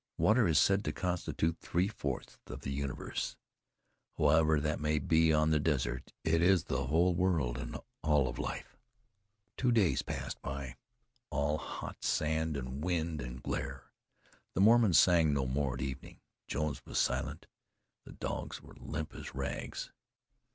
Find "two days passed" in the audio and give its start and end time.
9.57-10.41